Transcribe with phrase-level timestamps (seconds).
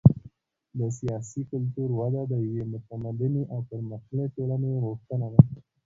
[0.77, 5.41] د سیاسي کلتور وده د یوې متمدنې او پرمختللې ټولنې غوښتنه ده.